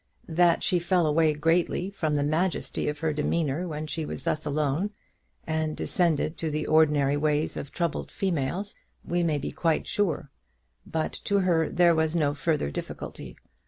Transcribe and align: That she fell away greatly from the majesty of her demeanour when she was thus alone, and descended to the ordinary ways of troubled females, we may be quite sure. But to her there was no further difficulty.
That 0.29 0.63
she 0.63 0.79
fell 0.79 1.05
away 1.05 1.31
greatly 1.35 1.91
from 1.91 2.15
the 2.15 2.23
majesty 2.23 2.87
of 2.89 2.97
her 3.01 3.13
demeanour 3.13 3.67
when 3.67 3.85
she 3.85 4.03
was 4.03 4.23
thus 4.23 4.47
alone, 4.47 4.89
and 5.45 5.77
descended 5.77 6.37
to 6.37 6.49
the 6.49 6.65
ordinary 6.65 7.15
ways 7.17 7.55
of 7.55 7.71
troubled 7.71 8.09
females, 8.09 8.73
we 9.05 9.21
may 9.21 9.37
be 9.37 9.51
quite 9.51 9.85
sure. 9.85 10.31
But 10.87 11.13
to 11.25 11.41
her 11.41 11.69
there 11.69 11.93
was 11.93 12.15
no 12.15 12.33
further 12.33 12.71
difficulty. 12.71 13.37